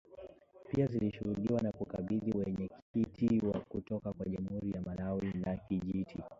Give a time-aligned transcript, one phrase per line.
[0.69, 6.23] pia zilishuhudiwa na kukabidhi uenyekiti wa kutoka kwa jamhuri ya Malawi na kijiti